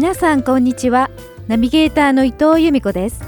[0.00, 1.10] 皆さんこんにちは。
[1.46, 3.22] ナビゲーターの伊藤由美子です。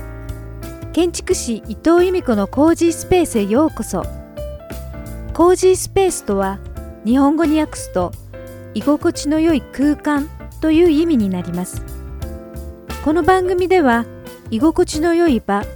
[0.95, 4.03] 建築士伊藤由美子のコージースペースへようこそ。
[5.35, 6.61] コージースペースとは
[7.05, 8.11] 日本語に訳すと
[8.73, 10.31] 居心地の良い空間
[10.63, 11.85] という意味になります。
[13.05, 14.07] この番組では
[14.51, 15.67] 居心地の良い場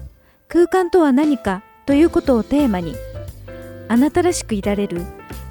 [0.48, 2.94] 空間とは何かということをテーマに
[3.88, 5.02] あなたらしくいられる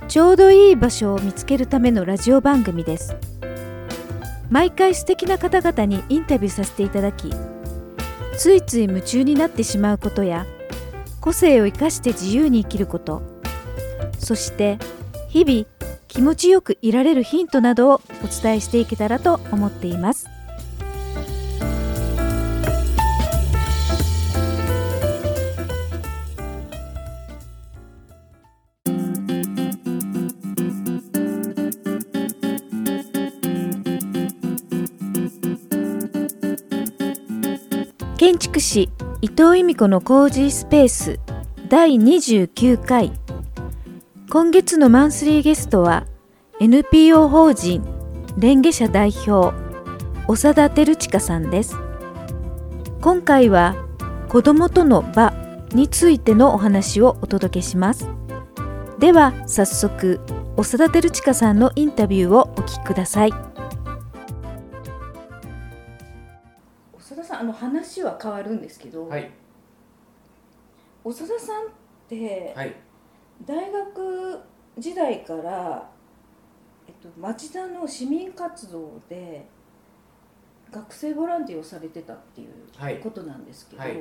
[0.08, 3.16] ちょうどいい場所を見つけるためのラジオ番組です。
[4.50, 7.34] 毎回素敵な方々にインタビューさせていただき
[8.38, 10.46] ついつい夢中になってしまうことや
[11.22, 13.22] 個性を生かして自由に生きること
[14.20, 14.78] そして
[15.30, 15.66] 日々
[16.08, 20.35] 気持ちよくいられるヒントなどをお伝えしていけたらと思っています。
[38.76, 38.90] 士
[39.22, 41.20] 伊藤由美子のコージースペース
[41.70, 43.14] 第29回。
[44.30, 46.06] 今月のマンスリーゲストは
[46.60, 47.82] NPO 法人
[48.36, 49.56] 蓮華社代表
[50.28, 51.78] 長田照親さんです。
[53.00, 53.76] 今回は
[54.28, 55.34] 子どもとの場
[55.72, 58.10] についてのお話をお届けします。
[59.00, 60.20] では早速
[60.58, 63.45] 長田照親さんのインタビューをお聞きください。
[67.46, 69.32] の話は変わるんですけど、はい、
[71.04, 71.68] 長田さんっ
[72.10, 72.76] て、はい、
[73.46, 74.40] 大学
[74.78, 75.90] 時代から、
[76.88, 79.46] えっと、町田の市民活動で
[80.72, 83.00] 学生ボランティアをされてたっていうはい。
[83.00, 83.98] ことなんですけど、はい。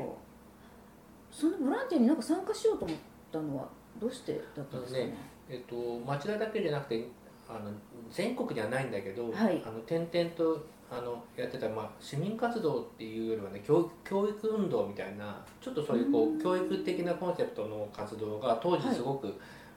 [1.30, 2.96] そのボランティアになんか参加しようと思っ
[3.30, 3.68] たのは
[4.00, 5.16] どうしてだったんですかね。
[5.48, 7.08] えっと、町田だけじゃなくて
[7.48, 7.70] あの
[8.10, 9.62] 全国にはないんだけど、はい。
[9.66, 19.34] あの点々とあのやってた、まあ、市民活動っていうよりはね教育教育運動みたいなちょっとそういうこう教育的なコンセプトの活動が当時はいすごく、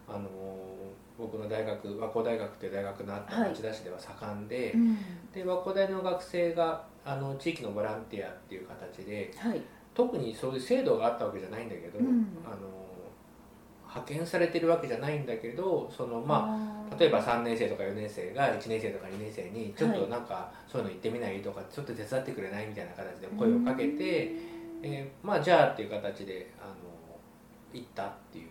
[0.08, 0.30] あの
[1.18, 3.50] 僕の大学和光大学っていう大学のあったはい。
[3.50, 4.97] 町田市では盛んで、うん。
[5.34, 9.62] で和光大の学生があの地域のボランティアっていう形ではい、
[9.94, 12.28] 特にそういう制度があったわけじゃないんだけど、うん。
[12.46, 12.88] あの
[13.88, 23.98] 派遣されてるわけじゃないんだけどそのまああ例えば3年生とか4年生が1年生とか2年生にちょっはいとなんかそういうの行ってみないとかちょっと手伝ってくれないみたいな形で声をかけて、
[24.81, 26.74] えーまあじゃあっていう形であの
[27.74, 28.48] 行ったっていう。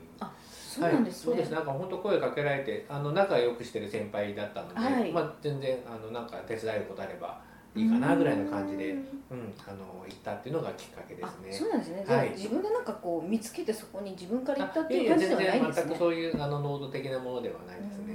[0.76, 1.32] そうなんですね。
[1.32, 1.50] はい、そうです。
[1.52, 5.12] なんか本当声かけられてあの仲良くしてる先輩だったので、はい。
[5.12, 7.40] まあ全然あのなんか手伝えることあれば
[7.74, 8.98] いいかなぐらいの感じで、うん。
[8.98, 11.50] うん、あの行ったっていうのがきっかけですね。
[11.50, 12.30] あそうなんですね、はい。
[12.30, 15.82] 自分がなんかこう見つけてそこに自分から行ったってあいう感じではないんですね。
[15.82, 18.14] 全然全くそういうあの能動的なものではないですね、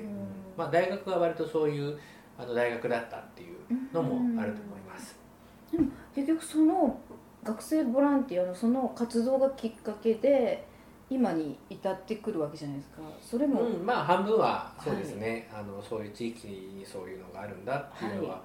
[0.62, 1.98] まあ、大学は割とそういう
[2.38, 3.58] あの大学だったっていう
[3.92, 5.18] のもあると思います、
[6.14, 7.00] 結局その
[7.44, 10.68] 学生ボランティアのその活動がきっかけで
[11.10, 12.98] 今に至ってくるわけじゃないですか。
[13.20, 18.44] それも、うんまあ半分はそうですね、あのそういう地域にそういうのがあるんだっていうのは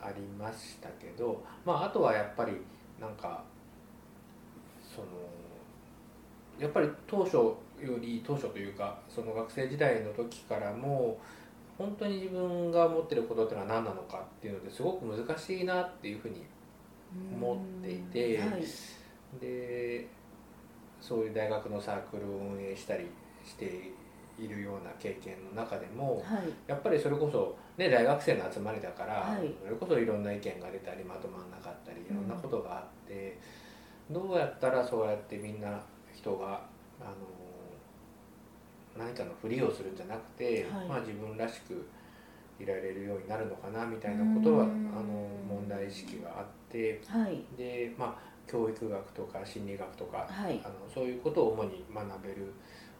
[0.00, 2.52] ありましたけど、まああとはやっぱり
[2.98, 3.44] なんか
[4.82, 5.06] その
[6.58, 7.52] やっぱり当初
[7.84, 11.18] より当初というかその学生時代の時からも
[11.76, 16.44] 本当に自分が持ってることっていうのは何なのかっていうのですごく難しいなっていうふうに
[17.32, 18.60] 思っていてうんはい。
[19.40, 20.06] で
[21.00, 23.06] そういう大学のサークルを運営したり
[23.44, 23.92] して
[24.38, 26.48] いるような経験の中でもはい。
[26.66, 29.52] やっぱりそれこそ、ね、大学生の集まりだから、はい。
[29.62, 33.38] それこそいろんな意見が出たりまとまんなかったりいろんなことがあって、
[34.10, 35.80] どうやったらそうやってみんな
[36.14, 36.62] 人が
[37.00, 37.12] あの
[38.98, 40.88] 何かのふりをするんじゃなくて、はい。
[40.88, 41.86] まあ、自分らしく
[42.60, 45.06] いられるようになるのかなみたいなことはあうん。
[45.06, 47.42] の問題意識があってはい。
[47.56, 50.60] で、まあ、教育学とか心理学とか、はい。
[50.64, 52.52] あのそういうことを主に学べる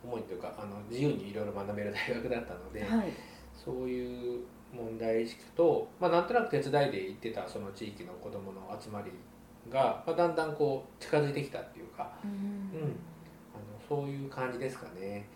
[0.02, 3.12] 主にというかあの自由にいろいろ学べる大学だったので、はい。
[3.54, 4.40] そういう
[4.72, 9.12] 問題意識と、まあ、なんとなく手伝いで行ってたその地域の子どもの集まり
[9.70, 12.30] が、まあ、だんだんこう近づいてきたっていうかうん。
[12.30, 12.96] うん。
[13.54, 15.28] あのそういう感じですかね。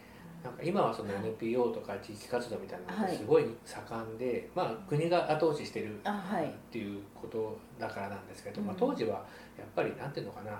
[0.48, 6.02] なんか今はその NPO とか地域活動みたいなのがすごい盛んで、まあ、国が後押ししてるっ
[6.70, 8.66] ていうことだからなんですけど、うん。
[8.68, 9.24] まあ、当時は
[9.58, 10.58] やっぱりなんていうのかな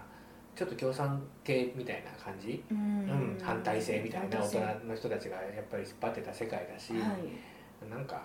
[0.55, 7.88] ちょっと共産系みたいな感じ、ううんん反対性みたいな大人の人たちがやっぱり引っ張ってた世界だし、はい。
[7.91, 8.20] なんか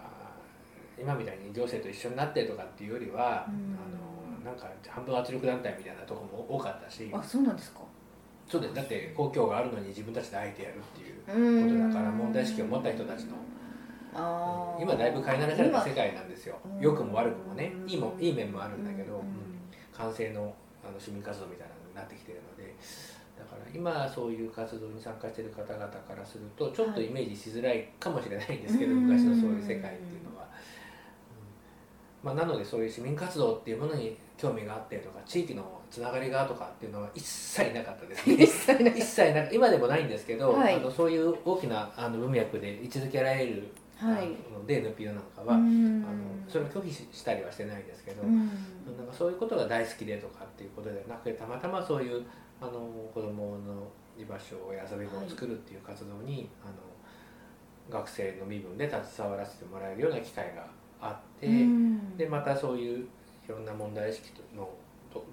[1.00, 3.78] 今みたいに行政と一緒になってとかっていうよりは、うん。
[3.78, 4.14] あの
[4.44, 7.80] なんか半分圧力団体みたいなところも多かったしあそうなんですか？
[8.48, 13.38] そうですだって公共があるのに自分たちであえてやるっていうことだから問題意識を持った人たちの。
[14.80, 16.60] 今だいぶ飼い慣らされた世界なんですよ。
[16.64, 17.72] 今良くも悪くもね。
[17.76, 17.90] うん。
[17.90, 19.20] いいもいい面もあるんだけど、うん。
[19.20, 19.54] うん
[19.94, 20.54] 完成の
[20.84, 22.76] あの市民活動みたいなのになってきてるので
[23.38, 30.48] だから今そういう活動に参加している方々からするとちょっとイメージしづらいかもしれないんですけど、はい昔のそういう世界っていうのは。
[32.24, 32.28] うん。
[32.28, 38.44] まあ、なのでそういう市民活動っていうものに興味があってとか地域のつながりがとかっていうのは一切なかったですね。
[38.98, 40.74] 一切な今でもないんですけど、はい。
[40.74, 44.30] あのそういう大きなあの文脈で位置づけられる、はい。
[44.56, 46.04] あので NPO なんかは、うん。
[46.04, 48.38] あのそれを拒否ししたりはしてないですけど、うん。
[48.98, 52.26] なんかそういうことが大好きでとかっていうことではなくてたまたまそういう
[52.60, 52.72] あの
[53.14, 53.88] 子どもの
[54.18, 56.74] 居場所や遊び場を作るっていう活動に、あの
[58.00, 60.66] 学生の身分で携わらせてもらえるような機会が
[61.00, 62.18] あって、うん。
[62.18, 63.06] でまたそういう
[63.46, 64.83] いろんな問題意識のと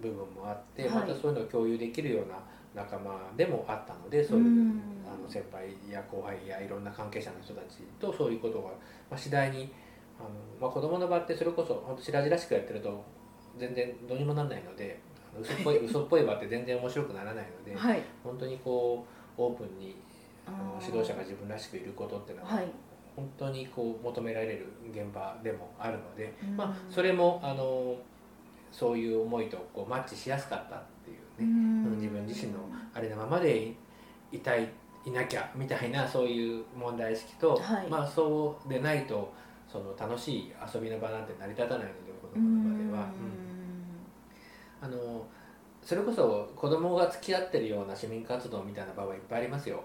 [0.02, 0.90] 部分もあって、はい。
[0.90, 2.36] またそういうのを共有できるような
[2.74, 4.82] 仲間でもあったのでそういう、うん。
[5.10, 8.68] あの先輩や後輩やいろんな関係者の人たちとそういうことが、
[9.10, 9.72] まあ、次第に
[10.18, 10.28] あの、
[10.60, 13.04] まあ、子どもの場ってそれこそ本当白々しくやってると
[13.58, 15.00] 全然どうにもならないので
[15.40, 18.02] 嘘っぽい 嘘っぽい場って全然面白くならないのではい。
[18.22, 19.04] 本当にこ
[19.36, 19.96] うオープンに
[20.46, 22.68] あの指導者が自分らしくいることっていうのは、はい。
[23.16, 26.56] 本当にこう求められる現場でもあるので、うん。
[26.56, 27.96] まあ、それもあの
[28.72, 32.58] そういう思いとこうマッチしやすかったっていううね、ん自分自身の
[32.94, 33.76] ありのままでい
[34.32, 34.68] いたい
[35.04, 37.88] いなきゃみたいなそういう問題意識と、はい。
[37.88, 39.32] まあそうでないと
[39.66, 42.98] その楽しい遊びの場なんて成り立たないので子う供の場では。
[42.98, 43.02] ん。
[43.02, 43.06] うん。
[44.82, 45.26] あの
[45.82, 49.82] それこそ子供が付き合ってるような市民活動みたいな場はいっぱいありますよ。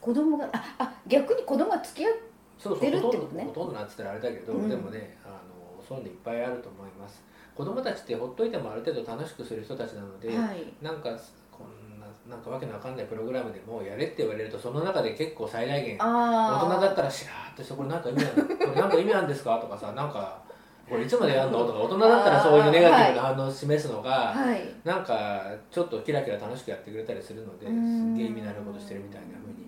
[0.00, 2.12] 子供がああ逆に子供が付き合っ
[2.58, 4.68] そうそう出るってほとんどことねほとんどなんつったらあれだけど、うん。
[4.68, 7.22] でもねあのそういうのいっぱいあると思います
[7.56, 10.72] 子供たちってほっといてもある程度楽しくする人たちなので、はい。
[10.82, 11.10] なんか
[11.50, 19.58] こんななんかわけのわかんないプログラムでもやれって言われるとその中で結構最大限大あ人だったらしらーっとしてこれなんか意味あるこれなんか意味あるんですか？
[19.58, 20.40] とかさなんか
[20.88, 21.66] これいつまでやるの？
[21.66, 24.62] とか大人だったらそういうネガティブな反応を示すのが、はい。
[24.84, 28.14] なんかちょっとキラキラ楽しくやってくれたりするのですうん。
[28.14, 29.59] っげえ意味のあることしてるみたいな風に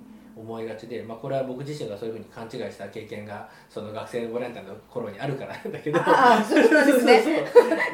[0.42, 6.00] 思いがちで、まあ、これは僕自身がそういうふうに勘違いした経験がその学生ボランティアの頃にあるからな んだけど。
[6.00, 7.22] ああそうですね。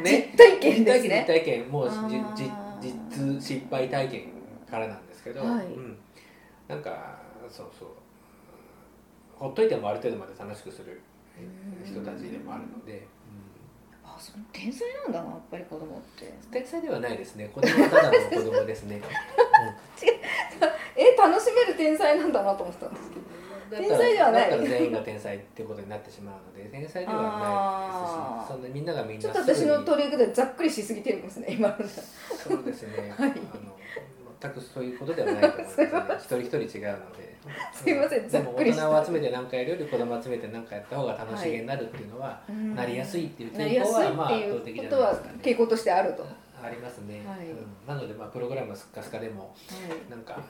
[0.02, 0.32] ね。
[0.32, 1.24] 実体験ですね。
[1.28, 2.34] 実体験もうあー。
[2.34, 2.50] じじ
[2.80, 4.32] 実失敗体験
[4.70, 5.66] からなんですけど、はい。
[5.66, 5.98] うん、
[6.66, 7.18] なんか
[7.50, 7.88] そうそう。
[9.38, 11.00] ほっといてもある程度まで楽しくする
[11.84, 13.17] 人たちでもあるので、あ
[14.18, 16.26] その天才なんだなやっぱり子供って。
[16.26, 17.50] うん、天才ではないですね。
[17.54, 19.00] 子供はただの子供ですね、
[20.96, 23.22] え楽しめる天才なんだなと思ってたんですけど。
[23.70, 24.50] うん、天才ではない。
[24.50, 27.28] だったら全員が天才ってことになってしまうので天才ではな
[28.40, 28.46] いです。
[28.46, 31.76] しそんなみんながみんなちょっと私の取りでざっくりしすぎてるんですね今の。
[31.78, 33.30] そうですね、 はい。
[33.30, 33.76] あの
[34.40, 35.88] 全くそういうことではないと思いますね。
[36.18, 37.38] 一人一人違うので。
[37.72, 38.82] すいませんうざっくりした。
[38.82, 42.40] でも大人を集めて何かやるより子供を集めて何かやった方が楽しげになるっていうのは、
[42.74, 45.38] なりやすいっていう傾向はまあ圧倒的じゃないですかね。
[45.42, 46.28] 傾向としてあると、は
[46.62, 47.50] ありますね、はい。
[47.50, 49.54] うんなのでまあプログラムがスッカスカでも
[50.10, 50.40] なんか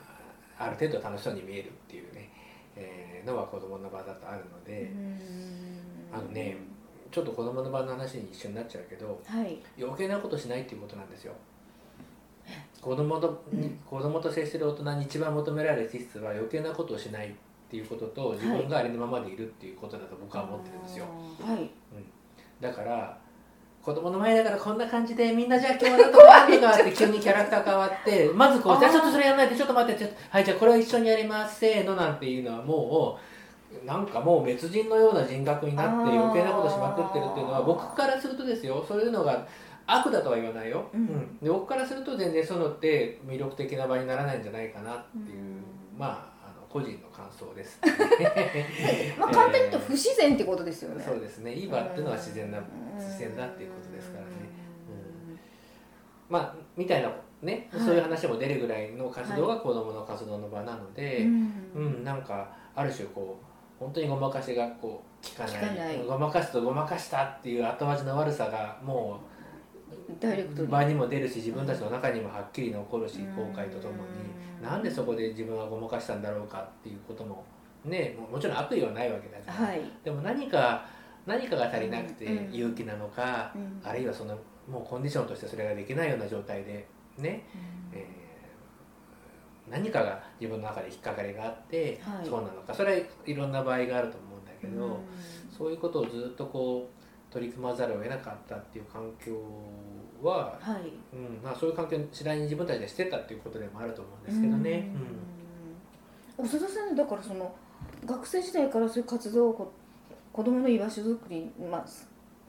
[0.57, 2.29] ある程度楽しそうに見えるっていうね、
[2.75, 4.91] えーのは子供の場だとあるのい、で、
[6.11, 6.57] あのね
[7.11, 9.59] ちょっと子供の場の話に一緒になっちゃうけどはい。
[9.79, 11.33] 余計なことしないっていうことなんですよ
[12.81, 13.79] 子供と、うん。
[13.85, 17.31] 子供と接してる大人に一番求められる資質は余計なことをしないっ
[17.69, 21.05] ていうことと自分がありのままでいるっていうことだと僕は思ってるんですよ、
[21.41, 21.69] はい。
[22.59, 23.17] だから
[23.81, 31.59] 子供の前だからこんな感じでみんなじゃあ今日はだと何とかって急にキャラクター変わって まずこうじゃあちょっとそれやらないでちょっと待ってちょっとはいじゃあこれは一緒にやります。
[31.59, 33.17] せーのなんていうのはも
[33.83, 38.83] うなんかもう別人のような人格になって余計なことしまくってるっていうのは僕からするとですよ。
[38.87, 39.45] そういうのが
[39.91, 41.37] 悪だとは言わないよ、うん。
[41.41, 45.63] で僕からすると全然そういうのって魅力的な場にならないんじゃないかなっていう、うん。
[45.97, 47.79] まああの個人の感想です、
[49.19, 51.53] まあ簡単に言うと不自然ってことですよね、そうですね。
[51.53, 52.59] いい場っていうのは自然な
[52.95, 54.29] 自然だっていうことですからね。
[56.29, 57.81] まあみたいなね、はい。
[57.81, 61.53] そういう話も出るぐらいの活動が子どもの活動の場なので、うん。
[61.75, 66.05] うんなんかある種こう本当にごまかしがこう効かない。
[66.05, 69.21] ごまかすとごまかしたっていう後味の悪さがも
[70.19, 73.35] ダイレクト場にも出るし自分たちの中にもはっきり残るしうん。
[73.35, 73.99] 後悔とともに。
[73.99, 74.05] う
[74.45, 77.45] んなんでそこで自分はごまかしたんだろうかっていうことも
[77.85, 80.85] ねももちろん悪意はないわけだから、はい、でも何か
[81.25, 82.53] 何かが足りなくてうん。
[82.53, 83.81] 勇気なのか、うん。
[83.83, 84.37] あるいはその
[84.69, 86.85] もうコンディションとしてそれができないような状態で
[87.17, 87.45] ね、
[87.93, 88.19] えー
[89.69, 92.27] 何かが自分の中で引っかかりがあって、はい。
[92.27, 92.73] そうなのか。
[92.73, 94.93] それはいろんな場合があると思うんだけど、うん。
[95.55, 96.98] そういうことをずっとこう
[97.31, 99.33] 取り組まざるを得なかったっていう環境
[100.21, 101.15] は、はい。
[101.15, 104.89] うんまあ、そういう環境を次第に自分たちでしてたっていうことでもあると思うんですけどね。
[106.37, 106.47] うん。
[106.47, 107.53] 長田さんねだからその
[108.05, 109.71] 学生時代からそういう活動をこ
[110.31, 111.85] 子供の居場所づくりに、まあ、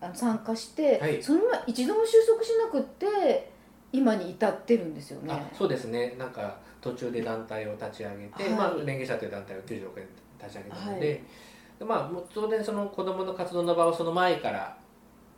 [0.07, 1.23] あの参加して、はい。
[1.23, 3.51] そのまま一度も収束しなくって
[3.93, 5.33] 今に至ってるんですよね。
[5.33, 6.15] あそうですね。
[6.19, 8.53] なんか途中で団体を立ち上げて、はい。
[8.53, 10.07] まあ、連携者という団体を96年
[10.41, 11.25] 立ち上げたので、で
[11.85, 14.77] まあ、当然その子どもの活動の場をその前から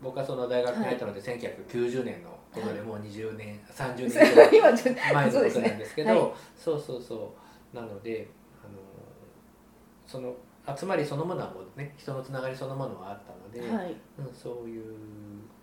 [0.02, 6.32] 僕はその大学に入ったので、1990年のことでもう20年、30年以上今ちょっと前のことなんですけどはい。
[6.56, 7.32] そうそうそ
[7.72, 7.76] う。
[7.76, 8.28] なので
[8.62, 8.78] あの
[10.06, 10.34] その
[10.76, 13.94] 集まりそのものはもうね人のつながりそのものはあったので、はい。
[14.18, 14.84] うん、そういう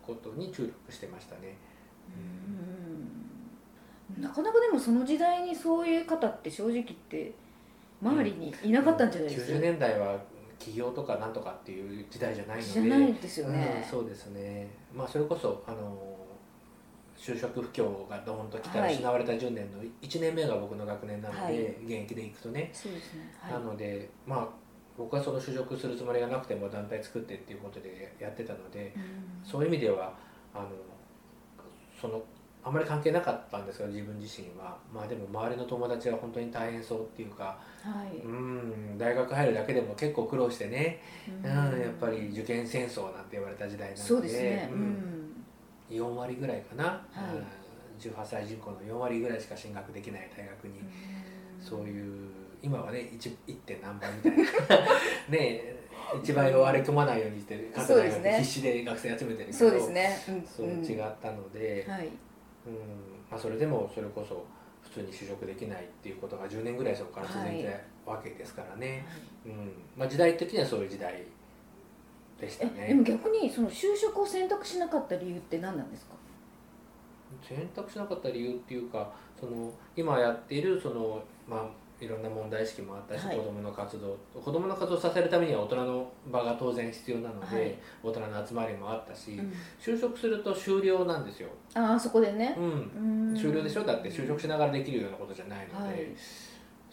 [0.02, 1.58] ことに注力してましたね。
[4.18, 4.24] うん。
[4.24, 7.34] なかなかでもその時代にそういう方って正直言って
[8.02, 10.18] 周りにいなかったんじゃないですか、90年代は
[10.60, 12.70] 起業とかなんとかっていう時代じゃないので。
[12.70, 14.68] じゃないですようんね、そうですね。
[14.94, 16.18] まあそれこそあの
[17.18, 18.94] 就職不況がドーンときたはい。
[18.94, 21.62] 失われた10年の1年目が僕の学年なので、はい。
[21.84, 23.34] 現役でいくとね、そうですね。
[23.40, 23.54] はい。
[23.54, 24.48] なのでまあ
[24.98, 29.50] 僕はその就職するつもりがなくても団体作ってっていうことでやってたのでうん。
[29.50, 30.14] そういう意味では
[30.54, 30.70] あの
[32.00, 32.22] その
[32.70, 34.78] あまり関係なかったんですが自分自身は。
[34.94, 38.18] まあでも周りの友達は本当に大変そうっていうかはい。
[38.18, 44.04] うん大学入るだけでも結構苦労してね、ううんん、やっぱり受験戦争なんて言われた時代なので。
[44.04, 44.82] そうですね、ううん。
[44.82, 45.46] ん
[45.90, 47.36] 4割ぐらいかな、はい。
[47.36, 47.46] うん。
[48.00, 50.82] 18歳人口の4割ぐらいしか進学できない大学に、
[51.60, 52.30] そういう
[52.62, 53.56] 今はね 1, 1.
[53.66, 54.46] 点何倍みたいな。
[55.30, 55.80] ね
[56.24, 58.38] 一倍を割り込まないようにして各大学そうですね。
[58.40, 59.54] 必死で学生集めてるけど。
[59.54, 60.46] そうですね、うん。
[60.46, 62.10] そう違ったので、はい
[62.68, 62.74] うん。
[63.32, 64.46] まあ、それでもそれこそ
[64.82, 69.06] 普通に就職できないっていうことが10年ぐらいそこから続いたわけですからね、
[69.46, 69.72] うん。
[69.98, 71.24] まあ、時代的にはそういう時代
[72.40, 72.72] でしたね。
[72.78, 76.14] えでも逆にその就職を選択しなかった理由って何なんですか？
[77.48, 81.66] 選択しなかった理由っていうかその今やっているその、まあ、
[82.02, 83.38] いろんな問題意識もあったし、はい。
[83.38, 87.76] 子どもの活動子どもの活動をさせるためには大人の場が当然必要なので、はい。
[88.04, 89.54] 大人の集まりもあったし、うん。
[89.80, 92.56] 就職すると終了なんですよ、ああそこでね。
[92.58, 93.36] う、ん、うん。
[93.36, 93.84] 終了でしょ？
[93.84, 96.08] だって就職しながらできるようなことじゃないので、はい。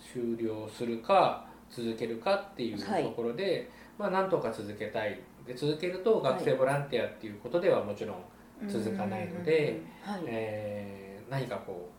[0.00, 3.04] 終了するか続けるかっていうはい。
[3.04, 5.20] ところで、まあなんとか続けたい。
[5.46, 9.80] で続けると学生ボランティアっていうことではもちろん、続かないので、
[10.26, 11.95] えー何かこう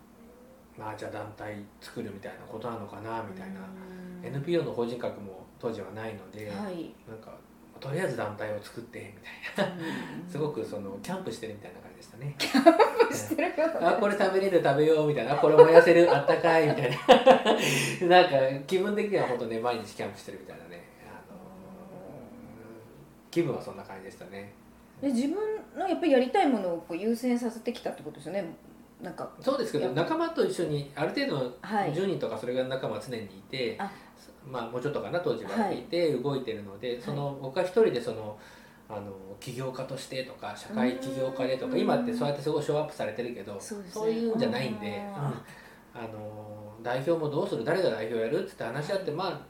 [0.78, 3.62] まあじゃあ団体作るみたいなことなのかなみたいな、
[4.24, 4.36] うん。
[4.36, 6.94] NPO の法人格も当時はないので、はい。
[7.10, 7.32] なんか
[7.80, 9.22] とりあえず団体を作ってみ
[9.56, 9.74] たいな。
[10.30, 12.36] すごくそのキャンプしてるみたいな感じでしたね。
[13.12, 15.34] してるよあこれ食べれる食べようみたいな。
[15.34, 16.98] あこれ燃やせるあったかいみたいな。
[18.08, 20.84] なんか気分的には本当ね毎日キャンプしてるみたいなね。
[21.08, 21.38] あの
[23.32, 24.54] 気分はそんな感じでしたね。
[25.02, 25.38] で自分
[25.78, 28.46] のやっぱりやりたいものをこう優先させてきたってことですよね
[29.02, 31.94] なんかそうですけど仲間と一緒にある程度のはい。
[31.94, 33.90] 10人とかそれぐらいの仲間は常にいて、あ。
[34.50, 38.38] まあもうちょっとかな当時はいて動いてるので、その僕は一人でその
[38.90, 41.80] あの起業家としてとか社会起業家でとかうん。
[41.80, 44.14] 今ってそうやってすごいショーアップされてるけどそうね。
[44.14, 44.94] いうんじゃないんで、うん。
[45.16, 45.44] あ
[45.94, 49.42] あの代表もどうする誰が代表やるっつって話し合ってまあ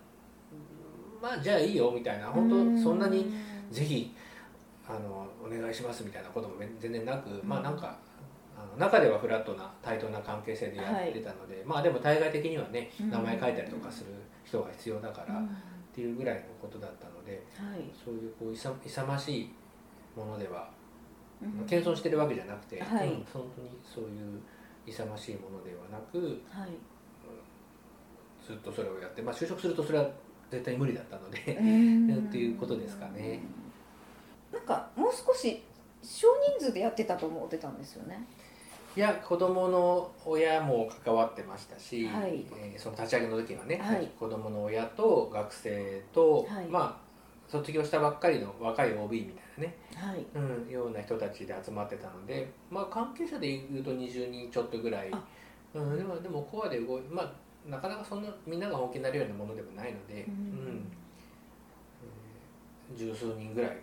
[1.21, 3.33] まあじゃあいいよみたいな本当そんなに
[3.71, 4.13] ぜひ
[4.87, 8.06] あのお願いしますみたいなことも全然なく、まあなんかあ
[8.67, 13.09] の中ではフラットな対等な関係性でやってたので、まあでも対外的にはねうん。
[13.09, 14.11] 名前書いたりとかする
[14.43, 15.49] 人が必要だからっうん。
[15.93, 17.89] ていうぐらいのことだったのではい。
[17.93, 19.53] そういうこう勇勇ましい
[20.15, 20.69] ものでは
[21.41, 21.65] うん。
[21.65, 23.07] 謙遜してるわけじゃなくて、はい。
[23.07, 24.07] うん本当にそうい
[24.37, 24.39] う
[24.85, 26.17] 勇ましいものではなく
[26.49, 26.69] はい。
[28.45, 30.09] ずっとそれをやって、まあ、就職するとそれは
[30.49, 33.41] 絶対無理だったのでっっていうことですかね。
[34.53, 35.61] なんかもう少し
[36.01, 38.25] 少人数でやってたと思ってたんですよね。
[38.97, 42.43] いや子供の親も関わってましたし、はい。
[42.51, 44.07] えーその立ち上げの時はね、はい。
[44.19, 46.65] 子供の親と学生と、はい。
[46.65, 47.07] まあ
[47.47, 50.25] 卒業したばっかりの若い OB みたいなね、はい。
[50.33, 55.09] うん、ような人たちで集まってたので、まあ、関係者でいうと20人ちょっとぐらい。
[55.11, 55.23] あ、
[55.75, 60.35] うん、でもでもコアで動いまあなかなかそんなみんなが本気になるようなものでもないので、ううん。
[60.79, 60.91] ん
[62.89, 63.77] えー十数人ぐらい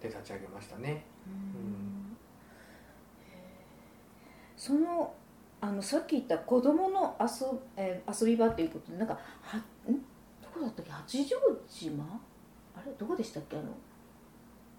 [0.00, 1.04] で立ち上げましたね。
[1.26, 2.16] うん
[4.62, 5.12] その
[5.60, 7.26] あのさっき言った子供の遊,、
[7.76, 9.60] えー遊び場っていうことでなんかはん？
[10.40, 10.92] どこだったっけ？
[10.92, 11.36] 八丈
[11.68, 12.04] 島？
[12.76, 12.92] あれ？
[12.96, 13.56] どこでしたっけ？
[13.56, 13.70] あの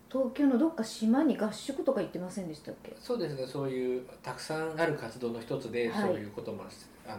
[0.09, 2.95] 東京のどっか島に合宿とか行ってませんでしたっけ？
[2.97, 3.45] そうですね。
[3.45, 6.07] そういうたくさんある活動の一つで、はい。
[6.07, 7.17] そういうこともしあの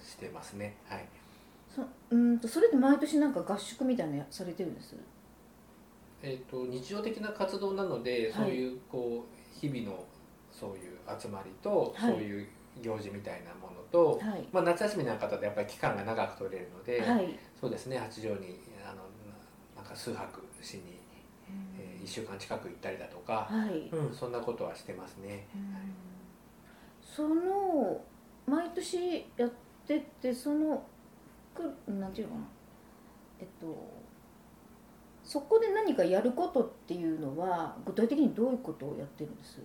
[0.00, 0.76] してますね。
[0.88, 1.04] はい。
[1.74, 4.94] そうんとそれで毎年なんか合宿みたいなされてるんです？
[6.22, 8.44] えー、と日常的な活動なので、はい。
[8.44, 10.04] そういうこう日々の
[10.58, 12.12] そういう集まりと、はい。
[12.12, 12.46] そういう
[12.82, 14.48] 行事みたいなものと、はい。
[14.52, 17.38] まあ、夏休みなんかだとやっぱり期間が長く取れるので、はい。
[17.58, 19.02] そうですね八丈にあのな
[19.76, 20.96] なんか数泊しに
[21.78, 25.46] えー、1週間近く行ったりだとか、はい、うん、そんなことはしてますね。
[27.00, 28.00] その
[28.46, 29.50] 毎年やっ
[29.86, 30.82] ててその
[31.54, 32.46] くなんていうのかな。
[33.40, 34.06] えっと
[35.22, 39.60] そこで何かやることっていうのは具体的にどういうことをやってるんです？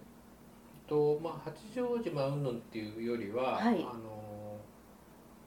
[0.92, 3.76] とまあ、八丈島云々っていうよりは、はい。
[3.76, 4.58] あの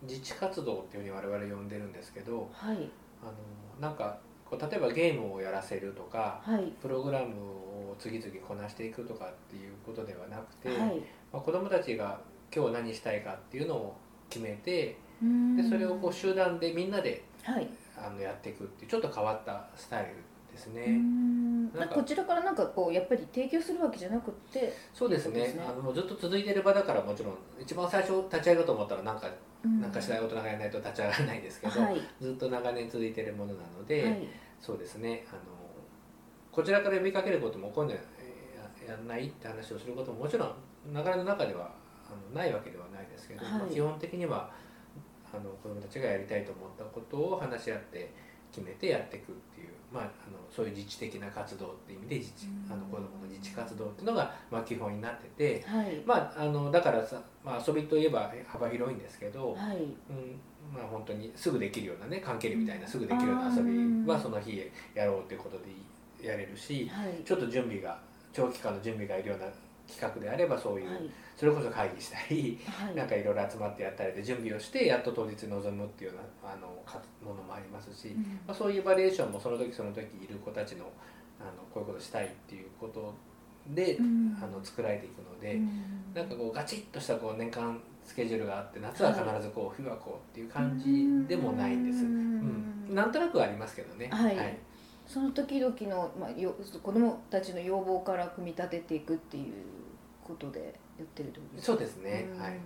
[0.02, 2.88] 自治活動っていうふうに我々呼んでるんですけどはい。
[3.22, 3.32] あの
[3.78, 6.72] なんかこう例えばゲームをやらせるとかはい。
[6.80, 11.02] プログラムを次々こなしていくとかっていうことではなくて、はい。
[11.30, 12.18] まあ、子どもたちが
[12.54, 13.96] 今日何したいかっていうのを
[14.30, 14.96] 決めて
[15.56, 17.68] でそれをこう集団でみんなではい。
[17.98, 20.14] あのやっていくっていうちょっと変わったスタイル
[20.50, 21.00] ですね。
[21.92, 25.40] こちらからなんかこうやっぱり提供するわけじゃなくてそうですね。
[25.40, 25.60] ね。
[25.66, 29.28] あのずっと続いてる場だからもちろん一番最初立ち上げようと思ったらなんか
[29.80, 32.00] なんかしない大人がやらないと立ち上がらないですけど、はい。
[32.20, 34.28] ずっと長年続いてるものなので、はい。
[34.60, 35.26] そうですね。
[35.28, 35.40] あの
[36.52, 38.00] こちらから呼びかけることもこういうのや
[38.88, 40.54] やんないって話をすることももちろん
[40.92, 41.72] 流れの中では
[42.06, 43.54] あのないわけではないですけど、はい。
[43.54, 44.50] まあ基本的には
[45.32, 48.12] あの子どもたちがやりたいと思ったことを話し合って
[48.52, 56.02] 決めてやっていくっていう、まあ、あのそういう自治的な活動っていう意味で自治あの子どもの自治活動っていうのが、まあ、基本になってて、はい。
[56.04, 59.76] まあ、あのだからさ、まあ、遊びといえば幅広いんですけど、はい。
[59.76, 59.80] う
[60.12, 60.40] ん
[60.72, 67.22] まあ、本当にすぐできるようなね関係みたいなすぐできるような遊びはその日やろうっていうことでやれるしはい。
[67.24, 67.98] ちょっと準備が
[68.32, 69.46] 長期間の準備がいるような
[69.86, 71.10] 企画であればそういう、はい。
[71.36, 72.94] それこそ会議したりはい。
[72.94, 78.22] なんかいろいろ集まってやったりで準備をしてやっと当日臨むっていうようなあのかものもありますし、うん。
[78.46, 80.86] まあ、そういうバリエーションもその時その時いる子たちの
[81.40, 83.14] あのこういうことしたいっていうこと
[83.68, 84.38] で、うん。
[84.42, 85.54] あの作られていくので。
[85.54, 85.94] うん。
[86.14, 92.90] なんかこうガチッとしたこう年間スケジュールがあって夏は必ずこう冬はこうっていう感じでもないんです、ううん。
[92.90, 94.08] ん、なんとなくはありますけどね。
[94.12, 94.58] はい
[95.06, 99.52] その時々の、まあ、よ子どもたちの要望から組み立てていくっていう
[100.24, 100.60] ことで
[100.98, 101.72] やってるってことですか？
[101.72, 102.28] そうですね。
[102.32, 102.40] うん。
[102.40, 102.50] はい。
[102.50, 102.58] あの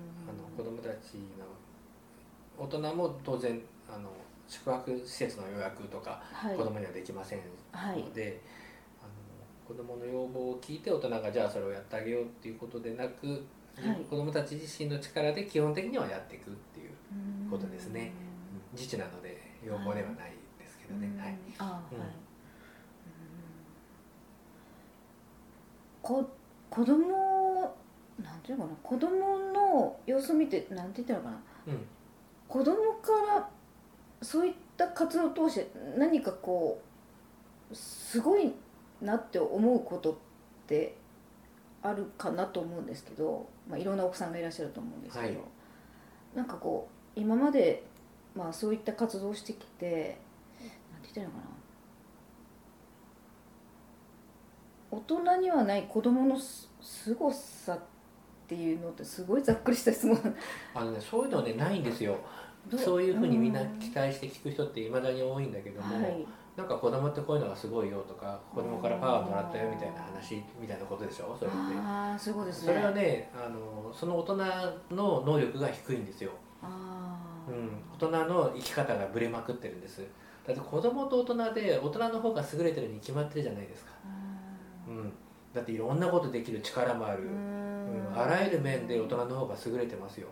[0.56, 1.44] 子供たちの
[2.56, 4.10] 大人も当然あの
[4.46, 6.56] 宿泊施設の予約とかはい。
[6.56, 7.40] 子供にはできません
[7.72, 7.98] はい。
[8.00, 8.40] ので、
[9.02, 9.10] あの
[9.66, 14.04] 子供の要望を聞いて大人がじゃあそれをやってあげようっていうことでなく、はい。
[14.08, 16.90] 子供たち自身の力で基本的にはやっていくっていう
[17.50, 18.12] ことですね。
[18.72, 21.18] 自治なので要望ではないですけどね、うん。
[21.20, 22.27] はい、あはい、うん
[26.08, 26.24] こ
[26.70, 27.76] 子供
[28.22, 31.36] なんていうのかな子供の様子を見てなんて言ったのかな。
[31.66, 31.86] うん。
[32.48, 33.46] 子供から
[34.22, 36.80] そういった活動を通して何かこ
[37.70, 38.54] うすごい
[39.02, 40.16] なって思うことっ
[40.66, 40.96] て
[41.82, 45.38] あるかなと思うんですけど、まあ、いろんなお子さんがいらっしゃると思うんですけど、はい。
[46.34, 47.84] なんかこう今まで、
[48.34, 50.18] まあ、そういった活動をしてきて
[50.90, 51.57] なんて言ったらいいのかな
[54.90, 57.78] 大人にはない子供のす凄さっ
[58.46, 60.18] ていうのってすごいざっくりした質問。
[60.74, 62.16] あのねそういうのねないんですよ。
[62.70, 66.26] どそういうふうにみんな期待して聞く人っていまだに多いんだけども、はい。
[66.56, 71.36] なんか子供ってこういうのがすごいよとか子供からパワーもらったよみたいな話みたいなことでしょ？
[71.38, 71.58] それって。
[71.78, 74.36] ああそういうことですそねれはねあのその大人
[74.90, 77.16] の能力が低いんですよ、あ
[77.48, 80.04] うーん、大人の生き方がぶれまくってるんです。
[80.46, 84.08] だって子供と大人で大人の方が優れてるに決まってるじゃないですか、う
[84.88, 85.12] うん、
[85.54, 87.26] だっていろんなことできる力もある、ん。
[87.26, 90.28] うん、あらゆる面で大人の方が優れてますよ。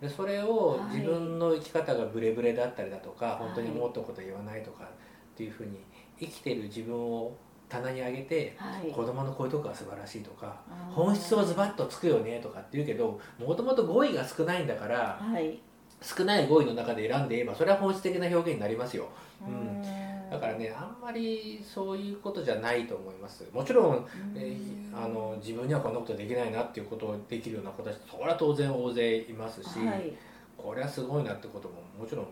[0.00, 0.96] でそれをはい。
[0.96, 3.44] 自分の生き方がブレブレだったりだとか、い。
[3.44, 4.88] 本当に思ったこと言わないとかっ
[5.36, 5.80] ていうふうに
[6.18, 7.36] 生きてる自分を
[7.68, 8.92] 棚に上げてはい。
[8.92, 10.56] 子供のこういうとこが素晴らしいとか
[10.90, 15.58] 本質はズバッとつくよねとかって言うけどもともと語彙が少ないんだからはい。
[16.02, 19.08] 少ない語彙の中で選んで言えばそれは本質的な表現になりますよ。
[19.46, 19.82] うん。
[19.82, 23.44] んだからねあんまりそういうことじゃないと思います。
[23.52, 30.12] もちろんえーあの自分にはこんなことできないなっていうことをできるような子たちそれは当然大勢いますし、はい。
[30.56, 32.26] これはすごいなってことももちろん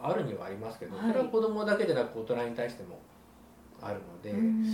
[0.00, 1.08] あるにはありますけど、はい。
[1.08, 3.00] それは子供だけでなく大人に対しても
[3.82, 4.66] あるのでううん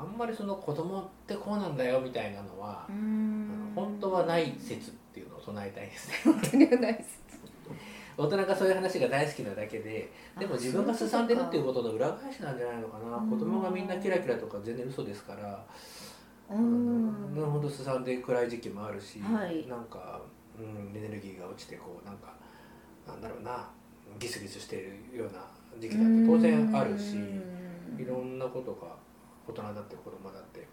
[0.00, 6.14] あんまりその子供ってこうなんだよみたいなのは、あの本当はない説っていうのを唱えたいですね。
[6.24, 7.20] 本当にはないです
[8.18, 13.16] 大人がそういう話が大好きなだけででもあ自分がすさんでるっていうことの裏返しなんじゃないのかな。
[13.16, 15.64] うん子供がみんなキラキラとか全然嘘ですから。
[16.50, 17.34] うあん。
[17.34, 19.66] のほんとすさんで暗い時期もあるし、はい。
[19.68, 20.20] なんか、
[20.58, 22.34] うん、エネルギーが落ちてこうなんか
[23.06, 23.68] なんだろうな。
[24.18, 24.80] ギスギスしてい
[25.12, 25.44] るような
[25.78, 27.16] 時期だって当然あるし
[27.98, 28.88] いろんなことが
[29.46, 30.66] 大人だって子供だって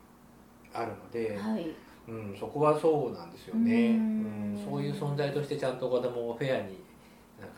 [0.73, 1.67] あるので、はい。
[2.07, 4.53] うん、そこはそうなんですよね、ううん。
[4.53, 6.77] んそういう存在としてちゃんと子供をフェアに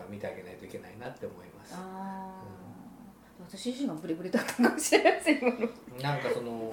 [0.10, 1.74] 見てあげないといけないなって思います。
[1.76, 2.58] ああ
[3.50, 5.41] 私自身がブリブリだったかもしれません
[6.02, 6.72] なんかその、うん、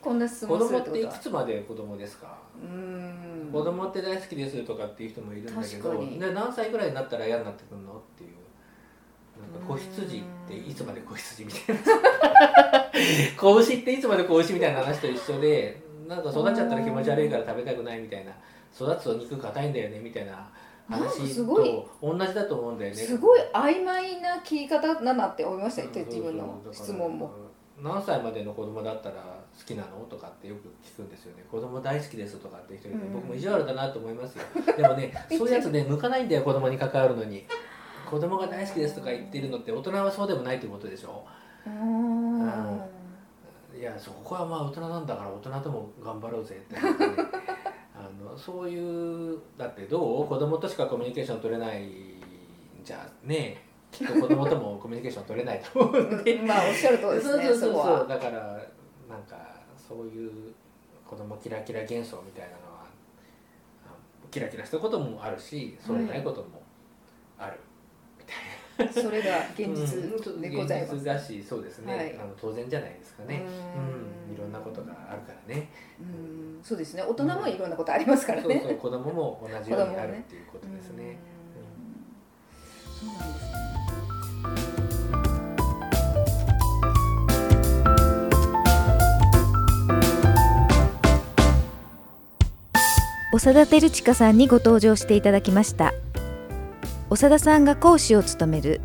[0.00, 1.12] こんな質子問する供ってことは。
[1.12, 3.50] くつまで子供ですか、うーん。
[3.52, 8.30] 子供って大好きですとかっていう人もいるんだけどで何歳ぐらいになったら嫌になってくるのっていう。
[9.38, 11.82] なんか子羊っていつまで子羊みたいな。
[13.38, 18.32] 子牛っていつまで子牛みたいな話と一緒でなんか育っちゃったら気持ち悪いから食べたくないみたいな。
[18.74, 20.48] 育つと肉硬いんだよねみたいな
[20.88, 22.96] 話すごいと同じだと思うんだよね。
[22.96, 27.30] すごい曖昧な聞き方だなって思いました自分の質問も。
[27.80, 29.16] 何歳までの子供だったら
[29.56, 31.44] 好きなのとかってよく聞くんですよね。
[31.50, 33.12] 子供大好きですとかって人うん。
[33.12, 34.44] 僕も意地悪だなと思いますよ。
[34.76, 37.44] でもね そういうやつね向かないんだよ子供に関わるのに。
[38.10, 41.24] 子供が大好きですとか言ってるのって大人はそうでもないってことでしょ？
[41.66, 42.82] うーん。
[43.78, 46.80] いやそこはまあ大人なんだから大人とも頑張ろうぜってね。
[46.82, 47.67] あ
[48.10, 50.26] のそういうだってどう？
[50.26, 52.14] 子供としかコミュニケーション取れないん
[52.84, 53.62] じゃね？
[53.90, 56.36] きっと子供ともコミュニケーション取れないと思うんで。
[56.46, 58.62] まあおっしゃるとりですねそうそうそうだから
[59.08, 59.36] なんか
[59.76, 60.30] そういう
[61.08, 62.84] 子供キラキラ幻想みたいなのは
[63.86, 63.90] あ
[64.30, 66.62] キラキラしたこともあるしそうでないことも
[67.38, 67.58] ある、
[68.92, 70.40] それが現実うん。
[70.40, 72.14] でございます現実だしそうですね、はい。
[72.18, 73.44] あの当然じゃないですかね。
[73.44, 74.32] ううん。
[74.32, 75.68] んいろんなことがあるからね。
[76.00, 76.60] うん。
[76.62, 77.02] そうですね。
[77.02, 78.54] 大人もいろんなことありますからね。
[78.60, 81.18] そうそう子供も同じようにあるっていうことですね。
[81.32, 81.38] うん
[82.98, 83.44] そうなんです。
[83.52, 83.58] ね
[93.38, 95.94] 長田照親さんにご登場していただきました
[97.10, 98.80] 長田さんが講師を務める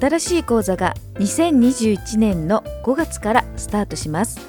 [0.00, 4.40] 新しい講座が2021年の5月からスタートします。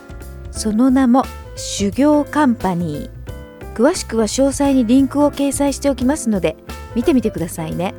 [0.52, 1.24] その名も
[1.56, 3.74] 修行カンパニー。
[3.74, 6.58] 詳しくは詳細にリンクを掲載しておきますので
[6.96, 7.96] 見てみてくださいね。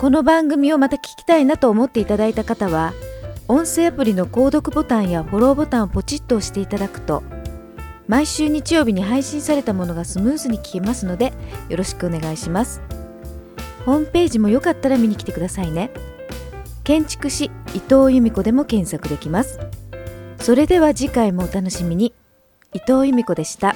[0.00, 2.92] この番組をまた聞きたいなと思っていただいた方は
[3.46, 7.22] 音声アプリの購読ボタンやフォローボタンをポチッと押していただくと
[8.08, 11.32] 毎週日曜日に配信されたものがスムーズに聞けますので
[11.68, 12.80] よろしくお願いします。
[13.84, 15.90] ホームページもよかったら見に来てくださいね。
[16.84, 19.58] 建築士伊藤由美子でも検索できます。
[20.38, 22.12] それでは次回もお楽しみに。
[22.74, 23.74] 伊藤由美子でした。